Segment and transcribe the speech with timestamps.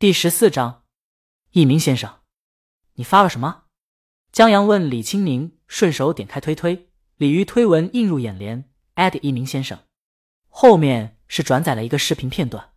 [0.00, 0.84] 第十四章，
[1.50, 2.20] 一鸣先生，
[2.94, 3.64] 你发了什么？
[4.32, 6.88] 江阳问李青明，顺手点开推推，
[7.18, 8.64] 鲤鱼推文映入眼帘。
[9.20, 9.78] 一鸣先生，
[10.48, 12.72] 后面是转载了一个视频片段。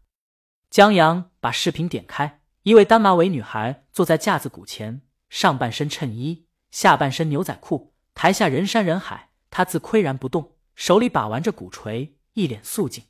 [0.70, 13.06] 江阳把视频点开，一位单马尾女孩坐在架子鼓前，上半身衬衣，下半身牛仔裤，台下人山人海，她自岿然不动，手里把玩着鼓槌，一脸肃静。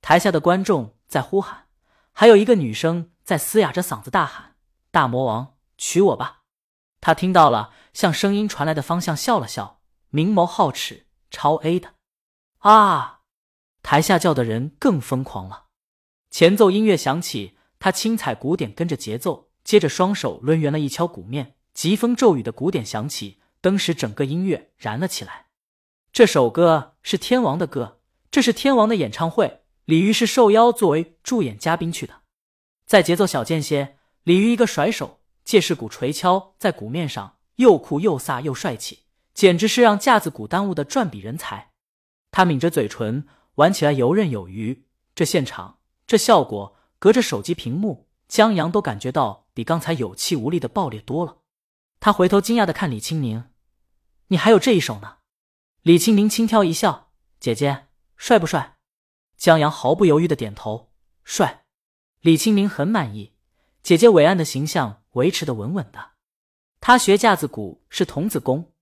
[0.00, 1.66] 台下的观众在呼喊，
[2.12, 3.10] 还有一个女生。
[3.30, 4.56] 在嘶哑着嗓子大喊
[4.90, 6.40] ：“大魔王，娶我吧！”
[7.00, 11.90] 他听到了，向声音传来的方向笑了笑，明眸皓齿，超 A 的
[12.58, 13.20] 啊！
[13.84, 15.66] 台下叫的人更疯狂了。
[16.32, 25.46] 前奏音乐响起，他轻踩鼓点，跟着节奏，接着双手抡圆了一敲鼓面，疾风骤雨的鼓点响起，登时整个音乐燃了起来。
[26.10, 28.00] 这首歌是天王的歌，
[28.32, 32.19] 这是天王的演唱会，李玉是受邀作为助演嘉宾去的。
[32.90, 41.70] 在节奏小间歇，鲤鱼一个甩手，借势鼓锤敲在鼓面上，又酷又飒又帅气，简直是让架子鼓耽误的转笔人才。
[42.32, 44.88] 他抿着嘴唇，玩起来游刃有余。
[45.14, 51.36] 这现场，这效果，隔着手机屏幕，江阳都感觉到比刚才有气无力的爆裂多了。
[52.00, 53.50] 他回头惊讶的看李青宁
[54.26, 55.18] ：“你还有这一手呢？”
[55.82, 58.78] 李青宁轻佻一笑：“姐姐帅不帅？”
[59.38, 60.90] 江阳毫不犹豫的点头
[61.22, 61.58] ：“帅。”
[62.20, 63.32] 李清明很满意，
[63.82, 66.10] 姐姐伟岸的形象维持的稳稳的。
[66.78, 68.74] 他学架子鼓是童子功，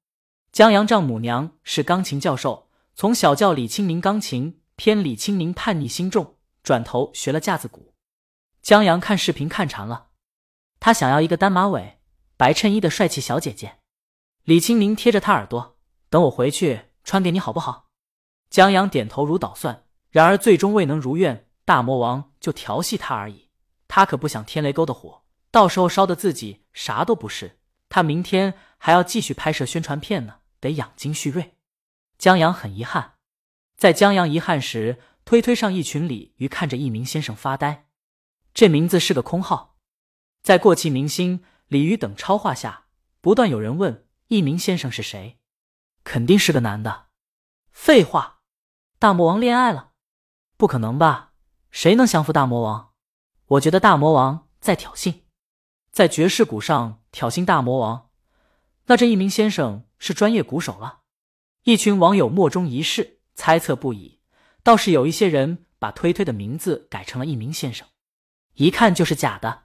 [0.50, 7.94] 江阳丈母娘是钢琴教授，从小教李清明钢琴，偏李清明叛逆心重，转头学了架子鼓。
[8.60, 10.08] 江阳看视频看馋了，
[10.80, 12.00] 他想要一个单马尾、
[12.36, 13.76] 白衬衣的帅气小姐姐。
[14.42, 15.78] 李清明贴着他耳朵，
[16.10, 17.86] 等我回去穿给你好不好？
[18.50, 21.47] 江阳点头如捣蒜，然而最终未能如愿。
[21.68, 23.50] 大魔王就调戏他而已，
[23.88, 27.58] 他可不想天雷沟的火，到时候烧的自己啥都不是。
[27.90, 31.58] 他明天还要继续拍摄宣传片呢，得养精蓄锐。
[32.16, 33.16] 江阳很遗憾，
[33.76, 37.88] 在江阳遗憾时，推推上一群鲤鱼看着一鸣先生发呆。
[38.54, 39.76] 这名字是个空号，
[40.40, 42.86] 在过气明星、鲤鱼等超话下，
[43.20, 45.38] 不断有人问一鸣先生是谁，
[46.02, 47.08] 肯定是个男的。
[47.70, 48.40] 废话，
[48.98, 49.90] 大魔王恋爱了？
[50.56, 51.27] 不可能吧？
[51.70, 52.90] 谁能降服大魔王？
[53.46, 55.20] 我觉得大魔王在挑衅，
[55.90, 58.08] 在爵士鼓上挑衅大魔王。
[58.86, 61.00] 那这一名先生是专业鼓手了。
[61.64, 64.20] 一群网友莫衷一是，猜测不已。
[64.62, 67.86] 倒是有一些人把推推的名字改成了一名先生，
[68.54, 69.64] 一看就是假的。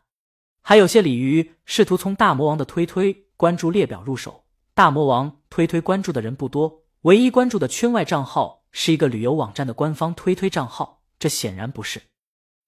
[0.61, 4.45] 还有些鲤鱼试图从大魔王的推推关注列表入手。
[4.73, 11.02] 大魔王推推关注的人不多，唯一关注的圈外账号是一个旅游网站的官方推推账号。
[11.23, 12.01] 这显然不是，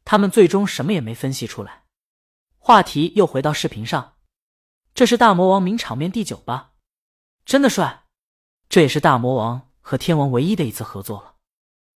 [0.05, 1.83] 他们最终什么也没分析出来。
[2.57, 4.15] 话题又回到视频上，
[4.93, 6.71] 这是大魔王名场面第九吧？
[7.43, 8.05] 真的帅，
[8.69, 11.35] 这也是大魔王和天王唯一的一次合作了。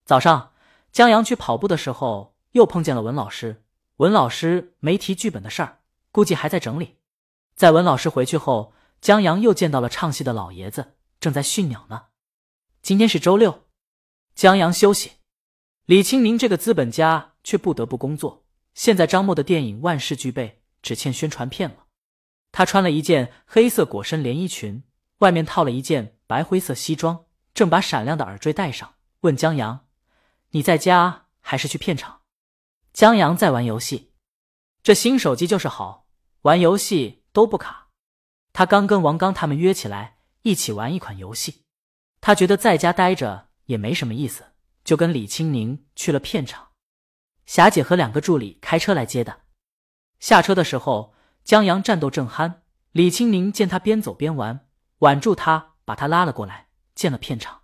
[0.04, 0.52] 早上，
[0.92, 3.64] 江阳去跑步的时候，又碰见了文老师。
[3.96, 5.80] 文老师没提剧本的事儿，
[6.12, 6.98] 估计还在整理。
[7.56, 12.08] 在文老师回去后，江阳又见到了唱戏的老爷子，正在训鸟呢。
[12.82, 13.64] 今天是周六，
[14.36, 15.19] 江阳休息。
[15.90, 18.46] 李青宁这个资本家却不得不工作。
[18.76, 21.88] 现在张默的电影万事俱备，只欠宣传片了。
[22.52, 24.84] 他穿了一件黑色裹身连衣裙，
[25.18, 29.88] 外面套了一件白灰色西装，正把闪亮的耳坠戴上，问江阳
[30.54, 32.22] ：“你在家还是去片场？”
[32.94, 34.12] 江阳在玩游戏，
[34.84, 36.06] 这新手机就是好，
[36.44, 37.88] 玩游戏都不卡。
[38.54, 41.64] 他刚跟王刚他们约起来一起玩一款游戏，
[42.22, 44.44] 他觉得在家待着也没什么意思。
[44.90, 46.70] 就跟李青宁去了片场，
[47.46, 49.42] 霞姐和两个助理开车来接的。
[50.20, 51.14] 下车的时候，
[51.44, 52.62] 江阳战斗正酣，
[52.94, 54.68] 李青宁见他边走边玩，
[55.02, 57.62] 挽住他，把他拉了过来，进了片场。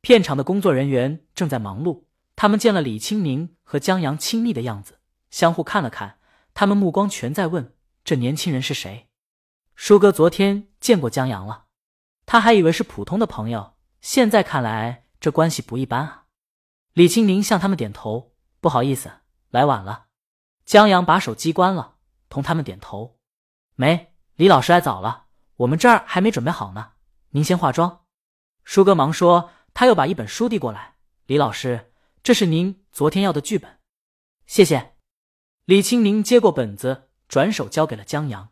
[0.00, 2.04] 片场的工作人员正在忙碌，
[2.34, 6.18] 他们见了李青宁和江阳亲密的样子，相互看了看，
[6.54, 9.10] 他们目光全在问这年轻人是谁。
[9.74, 11.66] 舒哥昨天见过江阳了，
[12.24, 16.23] 他还以为是普通的朋友，现在看来这关系不一般啊。
[16.94, 19.10] 李青宁向他们点头，不好意思，
[19.50, 20.06] 来晚了。
[20.64, 21.96] 江阳把手机关了，
[22.28, 23.18] 同他们点头。
[23.74, 25.26] 没，李老师来早了，
[25.56, 26.92] 我们这儿还没准备好呢。
[27.30, 28.04] 您先化妆。
[28.62, 30.94] 舒哥忙说，他又把一本书递过来。
[31.26, 31.92] 李老师，
[32.22, 33.80] 这是您昨天要的剧本，
[34.46, 34.94] 谢谢。
[35.64, 38.50] 李青宁接过本子，转手交给了江阳。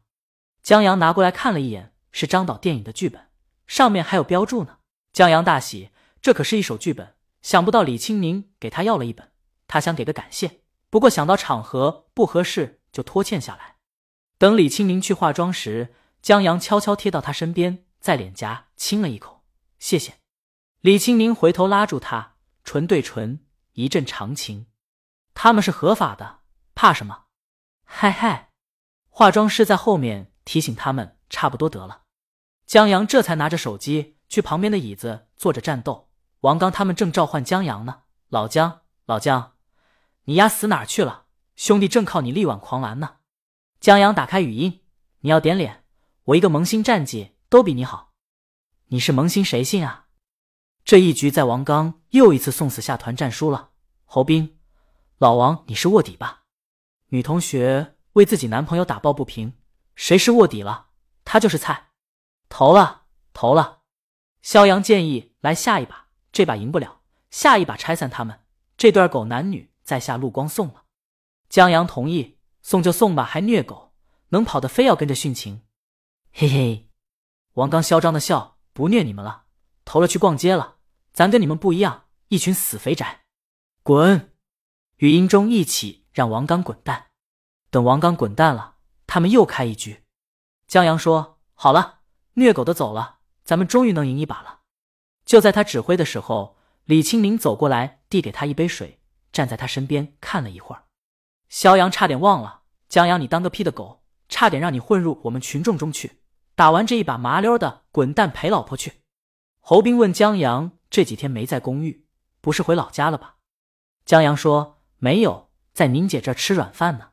[0.65, 3.29] 江阳拿过来看了一眼，是张导电影的剧本，
[3.69, 4.79] 上面还有标注呢。
[5.13, 5.91] 江阳大喜，
[6.21, 7.15] 这可是一手剧本。
[7.43, 9.33] 想不到李青宁给他要了一本，
[9.67, 13.77] 他想给个感谢，不过想到场合不合适，就拖欠下来。
[14.39, 19.45] 等李青宁去化妆时，江阳悄悄贴到他身边，在脸颊亲了一口，
[19.79, 20.15] 谢谢。
[20.81, 23.41] 李青宁回头拉住他，唇对唇，
[23.73, 24.67] 一阵长情。
[25.35, 26.41] 他们是合法的，
[26.75, 27.25] 怕什么？
[27.85, 28.51] 嗨嗨，
[29.09, 32.03] 化妆师在后面提醒他们，差不多得了。
[32.67, 36.12] 江阳这才拿着手机去旁边的椅子坐着战斗。
[36.43, 39.53] 王刚他们正召唤江阳呢，老江，老江，
[40.25, 41.27] 你丫死哪儿去了？
[41.55, 43.19] 兄弟正靠你力挽狂澜呢。
[43.79, 44.81] 江阳打开语音，
[45.21, 45.85] 你要点脸，
[46.25, 48.15] 我一个萌新战绩都比你好。
[48.89, 50.07] 你是萌新谁信啊？
[50.85, 53.71] 这一局在王刚又一次送死下团战输了。
[54.05, 54.59] 侯斌，
[55.19, 56.43] 老王你是卧底吧？
[57.11, 59.57] 女同学为自己男朋友打抱不平，
[59.95, 60.89] 谁是卧底了？
[61.25, 61.91] 他就是菜。
[62.49, 63.03] 投了，
[63.33, 63.83] 投了。
[64.43, 66.02] 肖阳建议来下一把，
[66.33, 68.41] 这把赢不了，下一把拆散他们，
[68.77, 70.85] 这对狗男女在下陆光送了。
[71.49, 72.39] 江阳同意。
[72.65, 73.93] 送就送吧，还虐狗，
[74.29, 75.63] 能跑的非要跟着殉情，
[76.33, 76.89] 嘿嘿。
[77.55, 79.47] 王刚嚣张的笑，不虐你们了，
[79.85, 80.77] 投了去逛街了。
[81.13, 83.23] 咱跟你们不一样，一群死肥宅，
[83.83, 84.33] 滚！
[84.99, 87.09] 语音中一起让王刚滚蛋。
[87.69, 88.77] 等王刚滚蛋了，
[89.09, 90.05] 他们又开一局。
[90.69, 92.03] 江阳说：“好了，
[92.35, 94.61] 虐狗的走了，咱们终于能赢一把了。”
[95.25, 99.01] 就在他指挥的时候，李青明走过来，递给他一杯水，
[99.33, 100.85] 站在他身边看了一会儿。
[101.49, 104.03] 肖阳差点忘了，江阳，你当个屁的狗！
[104.29, 106.23] 差点让你混入我们群众中去。
[106.55, 109.03] 打完这一把麻溜的，滚蛋陪老婆去。
[109.61, 112.07] 侯斌问江阳：“这几天没在公寓，
[112.41, 113.37] 不是回老家了吧？”
[114.07, 117.11] 江阳说：“没有，在宁姐这吃软饭呢。”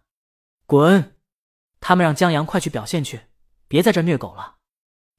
[0.66, 1.18] 滚！
[1.82, 3.24] 他们让江阳快去表现去，
[3.68, 4.56] 别在这虐狗了。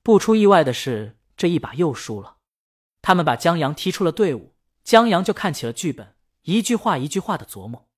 [0.02, 2.38] 不出意外的是，这一把又输了。
[3.02, 4.54] 他们把江阳踢出了队伍，
[4.84, 7.88] 江阳就看起了剧本，一句话一句话的琢磨。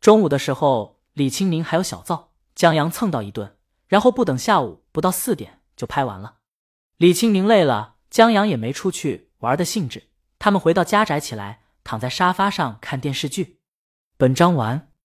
[0.00, 3.56] 中午的时候，李清明还有小灶，江阳蹭到一顿，
[3.86, 6.38] 然后不等下午，不到四点就拍完了。
[6.96, 10.08] 李清明累了，江阳也没出去玩的兴致。
[10.38, 13.60] 他们回到家宅起来，躺在沙发上看电视剧。
[14.16, 14.89] 本章完。